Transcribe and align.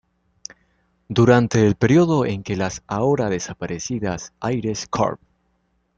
Durante 1.09 1.63
el 1.67 1.75
periodo 1.75 2.25
en 2.25 2.41
que 2.41 2.55
la 2.57 2.71
ahora 2.87 3.29
desaparecida 3.29 4.17
Ayres 4.39 4.87
Corp. 4.89 5.21